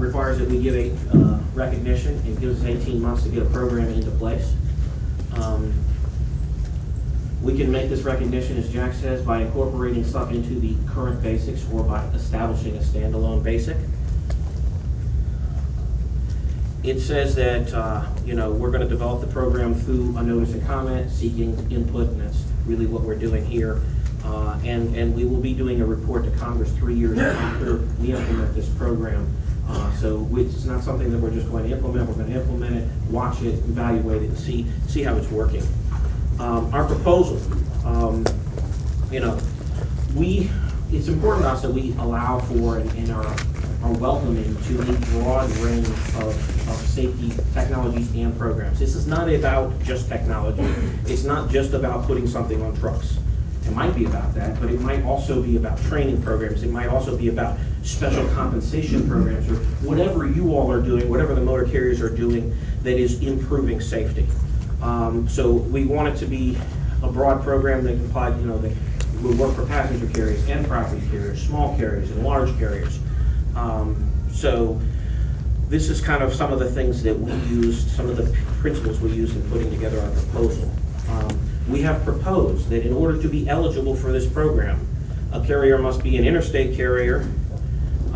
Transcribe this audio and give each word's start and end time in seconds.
requires 0.00 0.38
that 0.38 0.48
we 0.48 0.60
give 0.62 0.74
a 0.74 0.90
uh, 1.16 1.38
recognition. 1.54 2.16
It 2.26 2.40
gives 2.40 2.60
us 2.62 2.66
18 2.66 3.00
months 3.00 3.22
to 3.24 3.28
get 3.28 3.42
a 3.42 3.50
program 3.50 3.88
into 3.88 4.10
place. 4.12 4.54
Um, 5.34 5.72
We 7.42 7.56
can 7.56 7.72
make 7.72 7.88
this 7.88 8.02
recognition, 8.02 8.58
as 8.58 8.68
Jack 8.68 8.92
says, 8.92 9.22
by 9.22 9.40
incorporating 9.40 10.04
stuff 10.04 10.30
into 10.30 10.60
the 10.60 10.74
current 10.86 11.22
basics 11.22 11.64
or 11.72 11.82
by 11.82 12.04
establishing 12.14 12.76
a 12.76 12.80
standalone 12.80 13.42
basic. 13.42 13.78
It 16.82 17.00
says 17.00 17.34
that, 17.36 17.72
uh, 17.72 18.04
you 18.26 18.34
know, 18.34 18.52
we're 18.52 18.70
going 18.70 18.82
to 18.82 18.88
develop 18.88 19.22
the 19.22 19.26
program 19.26 19.74
through 19.74 20.16
a 20.18 20.22
notice 20.22 20.52
and 20.52 20.66
comment, 20.66 21.10
seeking 21.10 21.56
input, 21.70 22.08
and 22.08 22.20
that's 22.20 22.44
really 22.66 22.86
what 22.86 23.02
we're 23.02 23.18
doing 23.18 23.44
here. 23.44 23.80
Uh, 24.24 24.58
And, 24.64 24.94
and 24.94 25.14
we 25.14 25.24
will 25.24 25.40
be 25.40 25.54
doing 25.54 25.80
a 25.80 25.86
report 25.86 26.24
to 26.24 26.30
Congress 26.32 26.70
three 26.72 26.94
years 26.94 27.18
after 27.18 27.76
we 28.00 28.12
implement 28.12 28.54
this 28.54 28.68
program. 28.68 29.26
Uh, 29.70 29.92
So 29.94 30.28
it's 30.34 30.64
not 30.64 30.82
something 30.82 31.10
that 31.12 31.18
we're 31.18 31.30
just 31.30 31.48
going 31.50 31.68
to 31.68 31.74
implement, 31.76 32.08
we're 32.08 32.14
going 32.14 32.32
to 32.32 32.40
implement 32.40 32.76
it, 32.76 32.88
watch 33.10 33.40
it, 33.42 33.54
evaluate 33.70 34.22
it, 34.22 34.30
and 34.30 34.38
see, 34.38 34.66
see 34.88 35.02
how 35.02 35.16
it's 35.16 35.30
working. 35.30 35.62
Um, 36.38 36.72
Our 36.74 36.84
proposal, 36.86 37.40
um, 37.84 38.24
you 39.12 39.20
know, 39.20 39.38
we, 40.16 40.50
it's 40.90 41.08
important 41.08 41.44
to 41.44 41.50
us 41.50 41.62
that 41.62 41.70
we 41.70 41.92
allow 41.98 42.40
for 42.40 42.78
and 42.78 42.90
and 42.98 43.12
are, 43.12 43.36
are 43.84 43.92
welcoming 43.92 44.56
to 44.64 44.80
a 44.80 44.92
broad 45.12 45.48
range 45.58 45.86
of, 45.86 46.68
of 46.68 46.76
safety 46.88 47.32
technologies 47.54 48.12
and 48.14 48.36
programs. 48.36 48.78
This 48.78 48.96
is 48.96 49.06
not 49.06 49.32
about 49.32 49.80
just 49.84 50.08
technology. 50.08 50.62
It's 51.06 51.24
not 51.24 51.48
just 51.50 51.74
about 51.74 52.06
putting 52.06 52.26
something 52.26 52.60
on 52.62 52.74
trucks. 52.76 53.18
It 53.66 53.72
might 53.72 53.94
be 53.94 54.04
about 54.04 54.34
that, 54.34 54.58
but 54.60 54.70
it 54.70 54.80
might 54.80 55.04
also 55.04 55.42
be 55.42 55.56
about 55.56 55.80
training 55.82 56.20
programs. 56.22 56.62
It 56.64 56.70
might 56.70 56.88
also 56.88 57.16
be 57.16 57.28
about 57.28 57.58
special 57.82 58.26
compensation 58.28 59.08
programs 59.08 59.48
or 59.48 59.56
whatever 59.86 60.26
you 60.26 60.54
all 60.54 60.70
are 60.70 60.82
doing, 60.82 61.08
whatever 61.08 61.34
the 61.34 61.40
motor 61.40 61.64
carriers 61.64 62.00
are 62.00 62.14
doing 62.14 62.54
that 62.82 62.98
is 62.98 63.20
improving 63.22 63.80
safety. 63.80 64.26
Um, 64.82 65.28
So 65.28 65.52
we 65.52 65.84
want 65.84 66.08
it 66.08 66.18
to 66.18 66.26
be 66.26 66.56
a 67.02 67.10
broad 67.10 67.42
program 67.42 67.84
that 67.84 67.92
can 68.12 68.40
you 68.40 68.46
know, 68.46 68.58
that 68.58 68.72
work 69.38 69.54
for 69.54 69.66
passenger 69.66 70.06
carriers 70.14 70.46
and 70.48 70.66
property 70.66 71.02
carriers, 71.10 71.42
small 71.42 71.76
carriers 71.76 72.10
and 72.10 72.22
large 72.22 72.56
carriers. 72.58 72.98
Um, 73.54 74.10
So 74.32 74.80
this 75.68 75.88
is 75.88 76.00
kind 76.00 76.22
of 76.22 76.34
some 76.34 76.52
of 76.52 76.58
the 76.58 76.70
things 76.70 77.02
that 77.02 77.18
we 77.18 77.32
used, 77.48 77.88
some 77.90 78.08
of 78.08 78.16
the 78.16 78.36
principles 78.60 79.00
we 79.00 79.10
used 79.12 79.36
in 79.36 79.42
putting 79.50 79.70
together 79.70 80.00
our 80.00 80.10
proposal. 80.10 80.70
Um, 81.10 81.38
We 81.68 81.82
have 81.82 82.02
proposed 82.04 82.68
that 82.70 82.84
in 82.84 82.92
order 82.92 83.20
to 83.22 83.28
be 83.28 83.48
eligible 83.48 83.94
for 83.94 84.12
this 84.12 84.26
program, 84.26 84.86
a 85.32 85.40
carrier 85.44 85.78
must 85.78 86.02
be 86.02 86.16
an 86.16 86.24
interstate 86.24 86.74
carrier, 86.74 87.24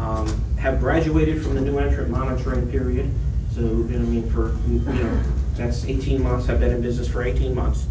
um, 0.00 0.56
have 0.56 0.80
graduated 0.80 1.42
from 1.42 1.54
the 1.54 1.60
new 1.60 1.78
entrant 1.78 2.10
monitoring 2.10 2.70
period, 2.70 3.10
so, 3.54 3.60
you 3.60 3.66
know, 3.66 3.98
I 3.98 4.08
mean, 4.08 4.30
for, 4.30 4.56
you 4.66 4.78
know, 4.78 5.22
that's 5.54 5.84
18 5.84 6.22
months, 6.22 6.46
have 6.46 6.60
been 6.60 6.72
in 6.72 6.80
business 6.80 7.06
for 7.06 7.22
18 7.22 7.54
months, 7.54 7.86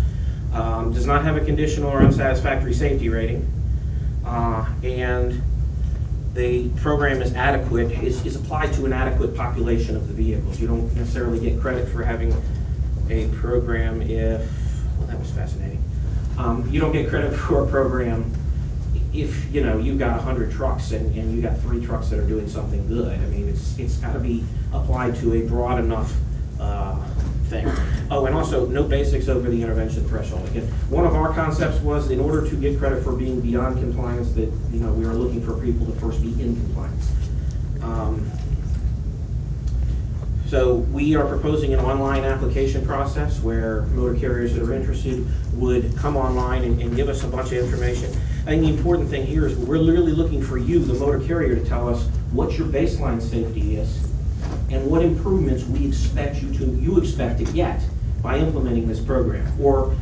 um, 0.54 0.92
does 0.92 1.06
not 1.06 1.24
have 1.24 1.38
a 1.38 1.46
conditional 1.46 1.90
or 1.90 2.02
unsatisfactory 2.02 2.74
safety 2.74 3.10
rating, 3.10 3.48
uh, 4.26 4.68
and 4.84 5.42
the 6.34 6.70
program 6.82 7.22
is 7.22 7.34
adequate, 7.34 7.92
is, 8.04 8.26
is 8.26 8.36
applied 8.36 8.74
to 8.74 8.86
an 8.86 8.94
adequate 8.94 9.36
population 9.36 9.96
of 9.96 10.08
the 10.08 10.14
vehicles. 10.14 10.60
You 10.60 10.68
don't 10.68 10.94
necessarily 10.96 11.40
get 11.40 11.60
credit 11.60 11.88
for 11.90 12.04
having 12.04 12.34
a 13.10 13.28
program 13.36 14.02
if, 14.02 14.50
well, 14.98 15.08
that 15.08 15.20
was 15.20 15.30
fascinating. 15.32 15.84
Um, 16.38 16.68
you 16.72 16.80
don't 16.80 16.92
get 16.92 17.10
credit 17.10 17.34
for 17.38 17.64
a 17.64 17.68
program 17.68 18.32
if, 19.14 19.54
you 19.54 19.62
know, 19.64 19.78
you've 19.78 20.00
got 20.00 20.22
hundred 20.22 20.52
trucks 20.52 20.92
and, 20.92 21.16
and 21.16 21.36
you 21.36 21.42
got 21.42 21.58
three 21.60 21.84
trucks 21.84 22.10
that 22.10 22.20
are 22.20 22.28
doing 22.28 22.48
something 22.48 22.88
good. 22.88 23.20
I 23.20 23.26
mean, 23.26 23.50
it's, 23.50 23.78
it's 23.78 23.98
gotta 23.98 24.20
be 24.20 24.44
applied 24.74 25.16
to 25.18 25.34
a 25.34 25.42
broad 25.48 25.80
enough, 25.80 26.14
uh, 26.60 26.98
thing. 27.46 27.68
Oh, 28.12 28.26
and 28.28 28.36
also, 28.36 28.68
no 28.68 28.84
basics 28.84 29.28
over 29.28 29.50
the 29.50 29.62
intervention 29.62 30.08
threshold. 30.08 30.48
Again, 30.50 30.68
one 30.90 31.06
of 31.06 31.16
our 31.16 31.34
concepts 31.34 31.82
was, 31.82 32.12
in 32.12 32.20
order 32.20 32.48
to 32.48 32.56
get 32.56 32.78
credit 32.78 33.04
for 33.04 33.14
being 33.14 33.42
beyond 33.42 33.80
compliance, 33.80 34.32
that, 34.34 34.52
you 34.72 34.80
know, 34.80 34.94
we 34.94 35.06
are 35.06 35.14
looking 35.14 35.42
for 35.42 35.54
people 35.60 35.86
to 35.88 35.92
first 35.94 36.22
be 36.22 36.30
in 36.42 36.56
compliance. 36.56 37.12
Um, 37.82 38.30
So 40.50 40.78
we 40.78 41.16
are 41.16 41.28
proposing 41.28 41.76
an 41.76 41.80
online 41.80 42.24
application 42.24 42.84
process 42.84 43.40
where 43.40 43.84
motor 43.94 44.20
carriers 44.20 44.56
that 44.56 44.64
are 44.64 44.74
interested 44.74 45.24
would 45.54 45.96
come 45.96 46.18
online 46.18 46.64
and, 46.64 46.82
and 46.82 46.96
give 46.96 47.08
us 47.08 47.24
a 47.24 47.28
bunch 47.28 47.52
of 47.52 47.60
information. 47.64 48.12
I 48.48 48.58
think 48.58 48.64
the 48.64 48.70
important 48.70 49.10
thing 49.12 49.28
here 49.28 49.46
is 49.46 49.56
we're 49.56 49.78
literally 49.78 50.12
looking 50.12 50.42
for 50.42 50.58
you, 50.58 50.84
the 50.84 50.96
motor 50.96 51.20
carrier, 51.20 51.56
to 51.56 51.64
tell 51.64 51.88
us 51.88 52.08
what 52.32 52.58
your 52.58 52.66
baseline 52.66 53.22
safety 53.22 53.76
is 53.76 53.96
and 54.72 54.84
what 54.90 55.04
improvements 55.04 55.66
we 55.66 55.86
expect 55.86 56.42
you 56.42 56.52
to, 56.56 56.66
you 56.82 57.00
expect 57.00 57.38
to 57.46 57.54
get 57.54 57.88
by 58.24 58.40
implementing 58.40 58.88
this 58.88 59.00
program. 59.00 59.46
Or 59.62 59.96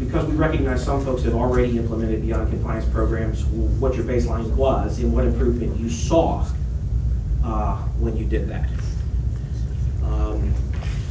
because 0.00 0.26
we 0.26 0.34
recognize 0.34 0.84
some 0.84 1.04
folks 1.04 1.22
have 1.22 1.36
already 1.36 1.78
implemented 1.78 2.22
beyond 2.22 2.50
compliance 2.50 2.84
programs, 2.86 3.44
what 3.44 3.94
your 3.94 4.04
baseline 4.04 4.52
was 4.56 4.98
and 4.98 5.12
what 5.12 5.24
improvement 5.24 5.78
you 5.78 5.88
saw 5.88 6.44
uh, 7.44 7.76
when 8.00 8.16
you 8.16 8.24
did 8.24 8.48
that. 8.48 8.68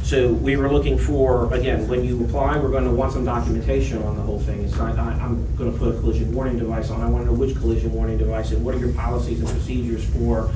So 0.08 0.32
we 0.32 0.56
were 0.56 0.72
looking 0.72 0.96
for, 0.96 1.52
again, 1.52 1.86
when 1.86 2.02
you 2.02 2.24
apply, 2.24 2.56
we're 2.56 2.70
going 2.70 2.84
to 2.86 2.90
want 2.90 3.12
some 3.12 3.26
documentation 3.26 4.02
on 4.04 4.16
the 4.16 4.22
whole 4.22 4.40
thing. 4.40 4.64
It's 4.64 4.74
not, 4.74 4.98
I- 4.98 5.20
I'm 5.20 5.54
going 5.56 5.70
to 5.70 5.78
put 5.78 5.94
a 5.94 5.98
collision 6.00 6.34
warning 6.34 6.58
device 6.58 6.88
on. 6.88 7.02
I 7.02 7.06
want 7.10 7.26
to 7.26 7.30
know 7.30 7.36
which 7.36 7.54
collision 7.54 7.92
warning 7.92 8.16
device 8.16 8.50
and 8.52 8.64
what 8.64 8.74
are 8.74 8.78
your 8.78 8.94
policies 8.94 9.40
and 9.40 9.48
procedures 9.50 10.02
for, 10.02 10.50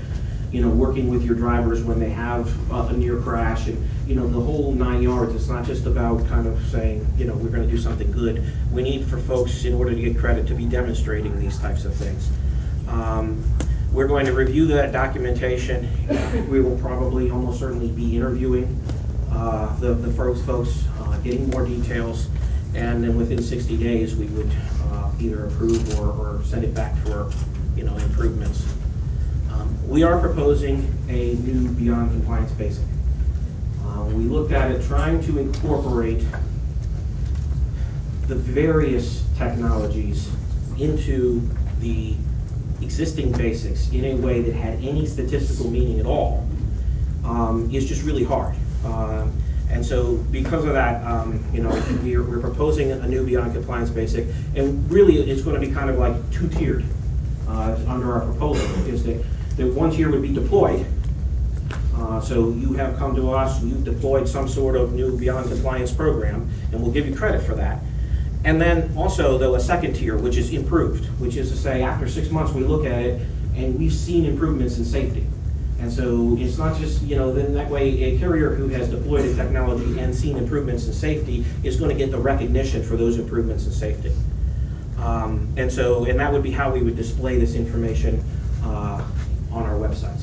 you 0.53 0.63
know, 0.63 0.71
working 0.71 1.11
with 1.11 1.23
your 1.23 1.35
drivers 1.35 1.83
when 1.83 2.01
they 2.01 2.09
have 2.09 2.49
a 2.73 2.87
a 2.87 2.93
near 2.95 3.19
crash 3.19 3.67
and, 3.67 3.87
you 4.09 4.15
know, 4.15 4.27
the 4.27 4.41
whole 4.41 4.73
nine 4.73 5.03
yards. 5.03 5.35
It's 5.35 5.49
not 5.49 5.67
just 5.67 5.85
about 5.85 6.27
kind 6.29 6.47
of 6.47 6.59
saying, 6.69 7.07
you 7.19 7.27
know, 7.27 7.35
we're 7.35 7.51
going 7.51 7.69
to 7.69 7.71
do 7.71 7.77
something 7.79 8.11
good. 8.11 8.43
We 8.73 8.83
need 8.83 9.05
for 9.07 9.19
folks, 9.19 9.67
in 9.67 9.75
order 9.75 9.95
to 9.95 10.01
get 10.01 10.17
credit, 10.17 10.47
to 10.47 10.55
be 10.55 10.65
demonstrating 10.65 11.39
these 11.39 11.59
types 11.59 11.85
of 11.85 11.95
things. 11.95 12.31
Um, 12.89 13.45
We're 13.93 14.09
going 14.09 14.25
to 14.25 14.33
review 14.33 14.65
that 14.69 14.93
documentation. 14.93 15.87
We 16.49 16.63
will 16.63 16.79
probably, 16.79 17.31
almost 17.31 17.59
certainly, 17.59 17.89
be 17.89 18.17
interviewing 18.17 18.81
uh, 19.33 19.75
the 19.81 19.95
the 19.95 20.13
folks, 20.13 20.41
folks, 20.43 20.85
uh, 21.01 21.19
getting 21.19 21.49
more 21.51 21.67
details, 21.67 22.29
and 22.75 23.03
then 23.03 23.17
within 23.17 23.43
60 23.43 23.77
days, 23.77 24.15
we 24.17 24.27
would 24.27 24.51
uh, 24.91 25.11
either 25.21 25.47
approve 25.47 25.99
or 25.99 26.09
or 26.09 26.43
send 26.45 26.65
it 26.65 26.75
back 26.75 26.97
for, 26.99 27.31
you 27.77 27.85
know, 27.85 27.97
improvements. 27.97 28.65
Um, 29.51 29.77
We 29.89 30.03
are 30.03 30.19
proposing 30.19 30.93
a 31.09 31.35
new 31.35 31.69
Beyond 31.71 32.11
Compliance 32.11 32.53
Basic. 32.53 32.85
Uh, 33.85 34.05
We 34.05 34.25
looked 34.25 34.53
at 34.53 34.71
it 34.71 34.83
trying 34.85 35.23
to 35.25 35.39
incorporate 35.39 36.25
the 38.29 38.35
various 38.35 39.25
technologies 39.37 40.29
into 40.79 41.47
the 41.81 42.15
existing 42.81 43.33
basics 43.33 43.91
in 43.91 44.05
a 44.05 44.15
way 44.17 44.43
that 44.43 44.55
had 44.55 44.75
any 44.83 45.07
statistical 45.07 45.71
meaning 45.71 46.01
at 46.01 46.07
all 46.07 46.47
um, 47.25 47.69
is 47.73 47.87
just 47.89 48.03
really 48.05 48.25
hard. 48.25 48.55
Um, 48.85 49.33
And 49.71 49.83
so 49.85 50.17
because 50.31 50.67
of 50.67 50.75
that, 50.75 51.03
um, 51.07 51.43
you 51.51 51.63
know, 51.63 51.71
we're, 52.03 52.23
we're 52.23 52.41
proposing 52.41 52.93
a 52.93 53.09
new 53.09 53.25
Beyond 53.25 53.55
Compliance 53.55 53.89
Basic, 53.89 54.27
and 54.55 54.91
really, 54.91 55.17
it's 55.31 55.41
gonna 55.41 55.59
be 55.59 55.71
kind 55.71 55.89
of 55.89 55.97
like 55.97 56.15
two-tiered 56.31 56.85
uh, 57.49 57.79
under 57.89 58.13
our 58.13 58.21
proposal, 58.21 58.67
is 58.87 59.03
that, 59.05 59.25
that 59.57 59.67
one 59.73 59.91
tier 59.91 60.11
would 60.11 60.21
be 60.21 60.33
deployed. 60.35 60.85
Uh, 61.97 62.21
So 62.21 62.51
you 62.51 62.75
have 62.75 62.99
come 62.99 63.17
to 63.17 63.33
us, 63.33 63.63
you've 63.63 63.83
deployed 63.85 64.29
some 64.29 64.47
sort 64.47 64.77
of 64.77 64.93
new 64.93 65.17
Beyond 65.17 65.49
Compliance 65.49 65.91
program, 65.91 66.51
and 66.71 66.83
we'll 66.83 66.93
give 66.93 67.07
you 67.07 67.15
credit 67.17 67.43
for 67.43 67.55
that. 67.55 67.81
And 68.45 68.61
then 68.61 68.93
also, 68.95 69.39
though, 69.39 69.55
a 69.55 69.61
second 69.61 69.95
tier, 69.95 70.19
which 70.19 70.37
is 70.37 70.53
improved, 70.53 71.07
which 71.19 71.37
is 71.37 71.51
to 71.51 71.57
say, 71.57 71.83
after 71.83 72.07
six 72.09 72.29
months, 72.31 72.53
we 72.53 72.63
look 72.63 72.85
at 72.85 73.01
it, 73.01 73.23
and 73.57 73.79
we've 73.79 73.95
seen 73.95 74.27
improvements 74.27 74.77
in 74.77 74.85
safety. 74.85 75.25
And 75.83 75.93
so 75.93 76.37
it's 76.39 76.59
not 76.59 76.79
just, 76.79 77.03
you 77.03 77.17
know, 77.17 77.33
then 77.33 77.55
that 77.55 77.69
way, 77.69 78.01
a 78.05 78.19
carrier 78.21 78.55
who 78.55 78.69
has 78.69 78.89
deployed 78.89 79.25
a 79.25 79.35
technology 79.35 79.99
and 79.99 80.15
seen 80.15 80.37
improvements 80.37 80.87
in 80.87 80.93
safety 80.93 81.45
is 81.65 81.77
going 81.77 81.91
to 81.91 81.97
get 81.97 82.13
the 82.13 82.19
recognition 82.19 82.85
for 82.85 82.97
those 82.97 83.19
improvements 83.19 83.67
in 83.67 83.73
safety. 83.73 84.13
Um, 84.99 85.49
And 85.57 85.73
so, 85.73 86.05
and 86.05 86.21
that 86.21 86.33
would 86.33 86.45
be 86.45 86.53
how 86.53 86.73
we 86.73 86.83
would 86.83 86.95
display 86.95 87.37
this 87.37 87.57
information 87.57 88.23
uh, 88.63 89.03
on 89.51 89.65
our 89.65 89.75
websites. 89.75 90.23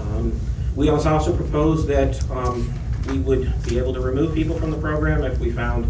Um, 0.00 0.32
We 0.74 0.88
also 0.88 1.32
proposed 1.36 1.86
that 1.86 2.20
um, 2.32 2.68
we 3.08 3.20
would 3.20 3.52
be 3.64 3.78
able 3.78 3.94
to 3.94 4.00
remove 4.00 4.34
people 4.34 4.58
from 4.58 4.72
the 4.72 4.78
program 4.78 5.22
if 5.22 5.38
we 5.38 5.52
found, 5.52 5.86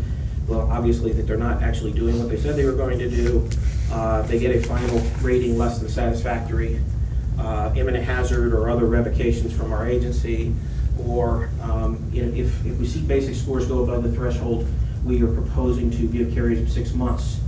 well, 0.46 0.68
obviously 0.70 1.10
that 1.12 1.26
they're 1.26 1.38
not 1.38 1.62
actually 1.62 1.92
doing 1.92 2.18
what 2.18 2.28
they 2.28 2.36
said 2.36 2.54
they 2.54 2.66
were 2.66 2.72
going 2.84 2.98
to 2.98 3.08
do. 3.08 3.48
Uh, 3.90 4.20
They 4.28 4.38
get 4.38 4.54
a 4.54 4.60
final 4.60 5.00
rating 5.22 5.56
less 5.56 5.78
than 5.78 5.88
satisfactory, 5.88 6.80
uh, 7.38 7.72
imminent 7.76 8.04
hazard 8.04 8.52
or 8.52 8.68
other 8.68 8.86
revocations 8.86 9.52
from 9.52 9.72
our 9.72 9.86
agency. 9.88 10.54
Or 11.06 11.50
um, 11.62 12.02
if, 12.14 12.64
if 12.64 12.78
we 12.78 12.86
see 12.86 13.02
basic 13.02 13.34
scores 13.34 13.66
go 13.66 13.82
above 13.84 14.02
the 14.02 14.12
threshold, 14.12 14.66
we 15.04 15.22
are 15.22 15.32
proposing 15.32 15.90
to 15.90 16.08
give 16.08 16.32
carriers 16.32 16.72
six 16.72 16.94
months 16.94 17.38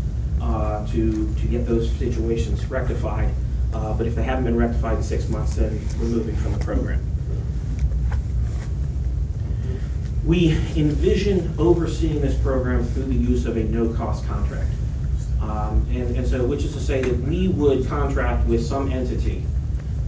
uh, 0.40 0.86
to, 0.88 1.34
to 1.34 1.46
get 1.46 1.66
those 1.66 1.90
situations 1.92 2.66
rectified 2.66 3.30
Uh, 3.72 3.92
But 3.94 4.06
if 4.06 4.14
they 4.14 4.22
haven't 4.22 4.44
been 4.44 4.56
rectified 4.56 4.96
in 4.96 5.02
six 5.02 5.28
months, 5.28 5.56
then 5.56 5.78
we're 5.98 6.06
moving 6.06 6.36
from 6.36 6.52
the 6.52 6.64
program. 6.64 7.00
We 10.24 10.52
envision 10.76 11.54
overseeing 11.58 12.20
this 12.20 12.34
program 12.38 12.84
through 12.84 13.04
the 13.04 13.14
use 13.14 13.46
of 13.46 13.56
a 13.56 13.64
no-cost 13.64 14.26
contract. 14.26 14.70
Um, 15.40 15.86
And, 15.90 16.16
and 16.16 16.26
so, 16.26 16.44
which 16.46 16.64
is 16.64 16.72
to 16.74 16.80
say 16.80 17.02
that 17.02 17.16
we 17.28 17.48
would 17.48 17.86
contract 17.86 18.46
with 18.48 18.64
some 18.64 18.90
entity, 18.90 19.44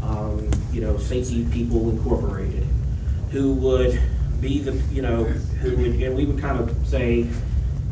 um, 0.03 0.51
you 0.73 0.81
know, 0.81 0.99
Safety 0.99 1.47
People 1.53 1.91
Incorporated, 1.91 2.67
who 3.31 3.55
would 3.55 4.01
be 4.41 4.61
the, 4.61 4.73
you 4.93 5.03
know, 5.03 5.25
who 5.25 5.77
would, 5.77 6.03
and 6.03 6.17
we 6.17 6.25
would 6.25 6.41
kind 6.41 6.59
of 6.59 6.75
say, 6.87 7.27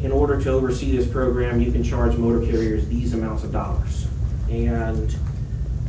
in 0.02 0.12
order 0.12 0.40
to 0.40 0.50
oversee 0.50 0.96
this 0.96 1.06
program, 1.06 1.60
you 1.60 1.72
can 1.72 1.82
charge 1.82 2.16
motor 2.16 2.44
carriers 2.44 2.86
these 2.88 3.14
amounts 3.14 3.44
of 3.44 3.52
dollars. 3.52 4.06
And 4.48 5.14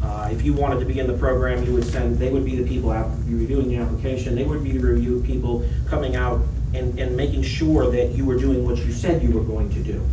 uh, 0.01 0.29
if 0.31 0.43
you 0.43 0.53
wanted 0.53 0.79
to 0.79 0.85
be 0.85 0.99
in 0.99 1.07
the 1.07 1.17
program, 1.17 1.63
you 1.63 1.73
would 1.73 1.85
send, 1.85 2.17
they 2.17 2.31
would 2.31 2.45
be 2.45 2.55
the 2.55 2.67
people 2.67 2.91
out 2.91 3.11
reviewing 3.25 3.69
the 3.69 3.77
application, 3.77 4.35
they 4.35 4.43
would 4.43 4.63
be 4.63 4.71
the 4.71 4.79
review 4.79 5.21
people 5.25 5.67
coming 5.87 6.15
out 6.15 6.41
and, 6.73 6.99
and 6.99 7.15
making 7.15 7.43
sure 7.43 7.89
that 7.91 8.11
you 8.11 8.25
were 8.25 8.37
doing 8.37 8.65
what 8.65 8.77
you 8.77 8.91
said 8.91 9.21
you 9.21 9.31
were 9.31 9.43
going 9.43 9.69
to 9.71 9.79
do. 9.83 10.03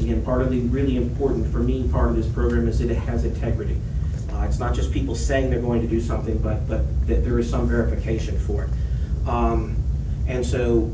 Again, 0.00 0.22
part 0.22 0.42
of 0.42 0.50
the 0.50 0.60
really 0.60 0.96
important, 0.96 1.50
for 1.50 1.58
me, 1.58 1.88
part 1.88 2.10
of 2.10 2.16
this 2.16 2.28
program 2.28 2.68
is 2.68 2.78
that 2.80 2.90
it 2.90 2.98
has 2.98 3.24
integrity. 3.24 3.80
Uh, 4.36 4.44
It's 4.44 4.58
not 4.58 4.74
just 4.74 4.92
people 4.92 5.14
saying 5.14 5.50
they're 5.50 5.60
going 5.60 5.80
to 5.82 5.88
do 5.88 6.00
something, 6.00 6.38
but, 6.38 6.68
but 6.68 6.82
that 7.06 7.24
there 7.24 7.38
is 7.38 7.48
some 7.48 7.66
verification 7.66 8.38
for 8.38 8.64
it. 8.64 8.70
Um, 9.28 9.76
And 10.28 10.44
so 10.44 10.90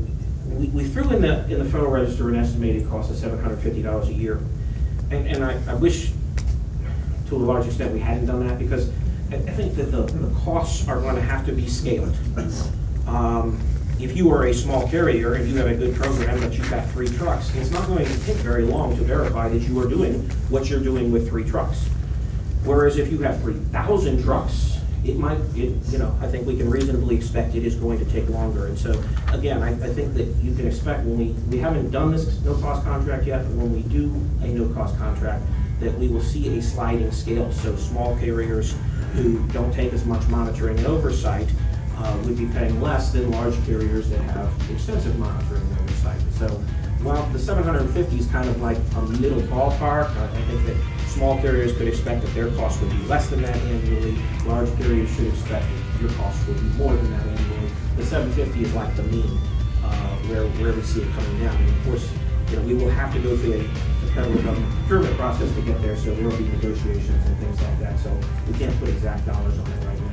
we, 0.47 0.67
we 0.67 0.83
threw 0.85 1.09
in 1.11 1.21
the, 1.21 1.43
in 1.49 1.59
the 1.59 1.65
Federal 1.65 1.91
Register 1.91 2.29
an 2.29 2.35
estimated 2.35 2.87
cost 2.89 3.09
of 3.09 3.17
seven 3.17 3.39
hundred 3.39 3.57
fifty 3.59 3.81
dollars 3.81 4.09
a 4.09 4.13
year. 4.13 4.39
And, 5.11 5.27
and 5.27 5.43
I, 5.43 5.59
I 5.67 5.73
wish, 5.73 6.11
to 7.27 7.35
a 7.35 7.37
large 7.37 7.65
extent, 7.65 7.93
we 7.93 7.99
hadn't 7.99 8.27
done 8.27 8.47
that, 8.47 8.59
because 8.59 8.89
I, 9.31 9.35
I 9.35 9.39
think 9.39 9.75
that 9.75 9.91
the, 9.91 10.03
the 10.03 10.33
costs 10.41 10.87
are 10.87 10.99
going 11.01 11.15
to 11.15 11.21
have 11.21 11.45
to 11.45 11.51
be 11.51 11.67
scaled. 11.67 12.15
Um, 13.07 13.59
If 13.99 14.17
you 14.17 14.31
are 14.31 14.47
a 14.47 14.53
small 14.53 14.87
carrier 14.87 15.35
and 15.35 15.47
you 15.47 15.55
have 15.57 15.67
a 15.67 15.75
good 15.75 15.95
program, 15.95 16.39
but 16.39 16.53
you've 16.57 16.69
got 16.69 16.87
three 16.89 17.07
trucks, 17.07 17.53
it's 17.55 17.71
not 17.71 17.87
going 17.87 18.05
to 18.05 18.19
take 18.25 18.37
very 18.37 18.63
long 18.63 18.95
to 18.97 19.03
verify 19.03 19.47
that 19.49 19.61
you 19.67 19.79
are 19.79 19.87
doing 19.87 20.13
what 20.49 20.69
you're 20.69 20.83
doing 20.83 21.11
with 21.11 21.29
three 21.29 21.43
trucks. 21.43 21.85
Whereas 22.65 22.97
if 22.97 23.11
you 23.11 23.19
have 23.19 23.41
three 23.41 23.55
thousand 23.71 24.23
trucks, 24.23 24.79
it 25.03 25.17
might, 25.17 25.37
it, 25.53 25.75
you 25.91 25.97
know, 25.97 26.17
I 26.21 26.27
think 26.27 26.47
we 26.47 26.55
can 26.55 26.69
reasonably 26.69 27.15
expect 27.15 27.55
it 27.55 27.65
is 27.65 27.75
going 27.75 27.99
to 27.99 28.05
take 28.05 28.29
longer. 28.29 28.67
And 28.67 28.79
so, 28.79 29.03
again, 29.33 29.61
I, 29.61 29.71
I 29.71 29.93
think 29.93 30.13
that 30.13 30.27
you 30.41 30.55
can 30.55 30.65
expect 30.65 31.03
when 31.03 31.17
we, 31.17 31.25
we 31.51 31.57
haven't 31.59 31.91
done 31.91 32.13
this 32.13 32.39
no-cost 32.41 32.85
contract 32.85 33.25
yet, 33.25 33.43
but 33.43 33.51
when 33.57 33.73
we 33.73 33.81
do 33.89 34.05
a 34.45 34.47
no-cost 34.47 34.97
contract, 34.97 35.43
that 35.81 35.93
we 35.99 36.07
will 36.07 36.21
see 36.21 36.57
a 36.57 36.61
sliding 36.61 37.11
scale. 37.11 37.51
So 37.51 37.75
small 37.75 38.17
carriers 38.17 38.75
who 39.13 39.45
don't 39.49 39.73
take 39.73 39.91
as 39.91 40.05
much 40.05 40.25
monitoring 40.29 40.77
and 40.77 40.87
oversight 40.87 41.49
uh, 41.97 42.17
would 42.23 42.37
be 42.37 42.45
paying 42.47 42.79
less 42.79 43.11
than 43.11 43.29
large 43.31 43.55
carriers 43.65 44.09
that 44.09 44.21
have 44.21 44.49
extensive 44.71 45.19
monitoring 45.19 45.61
and 45.63 45.79
oversight. 45.79 46.21
So 46.39 46.63
750 47.43 48.17
is 48.17 48.27
kind 48.27 48.47
of 48.47 48.61
like 48.61 48.77
a 48.95 49.01
middle 49.19 49.41
ballpark, 49.41 50.15
I 50.15 50.27
think 50.45 50.65
that 50.65 50.77
small 51.07 51.37
carriers 51.41 51.75
could 51.77 51.87
expect 51.87 52.21
that 52.21 52.33
their 52.33 52.49
costs 52.51 52.81
would 52.81 52.89
be 52.89 52.97
less 53.03 53.29
than 53.29 53.41
that 53.41 53.55
annually. 53.55 54.17
Large 54.45 54.75
carriers 54.77 55.13
should 55.13 55.27
expect 55.27 55.65
that 55.65 56.01
your 56.01 56.11
costs 56.11 56.47
will 56.47 56.55
be 56.55 56.69
more 56.77 56.93
than 56.93 57.11
that 57.11 57.27
annually. 57.27 57.71
The 57.97 58.05
750 58.05 58.63
is 58.63 58.73
like 58.73 58.95
the 58.95 59.03
mean, 59.03 59.37
uh, 59.83 60.17
where, 60.27 60.47
where 60.63 60.73
we 60.73 60.81
see 60.83 61.01
it 61.01 61.11
coming 61.13 61.39
down. 61.39 61.55
And 61.55 61.69
of 61.69 61.83
course, 61.83 62.09
you 62.49 62.55
know, 62.55 62.61
we 62.63 62.73
will 62.75 62.89
have 62.89 63.13
to 63.13 63.19
go 63.19 63.35
through 63.35 63.53
a 63.53 63.93
a 64.03 64.07
federal 64.13 64.41
government 64.43 64.71
procurement 64.79 65.15
process 65.17 65.53
to 65.55 65.61
get 65.61 65.81
there, 65.81 65.95
so 65.95 66.13
there 66.13 66.27
will 66.27 66.37
be 66.37 66.47
negotiations 66.49 67.25
and 67.25 67.37
things 67.39 67.61
like 67.61 67.79
that. 67.79 67.97
So 67.99 68.11
we 68.47 68.57
can't 68.57 68.77
put 68.79 68.89
exact 68.89 69.25
dollars 69.25 69.57
on 69.57 69.65
it 69.71 69.85
right 69.85 70.12